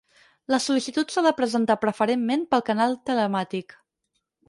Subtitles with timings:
[0.53, 3.81] La sol·licitud s'ha de presentar preferentment pel canal telemàtic.